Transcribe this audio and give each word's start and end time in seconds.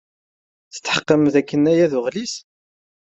Tetḥeqqem 0.73 1.23
dakken 1.33 1.69
aya 1.71 1.85
d 1.91 1.93
uɣlis? 1.99 2.35